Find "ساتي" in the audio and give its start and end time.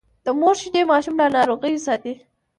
1.87-2.13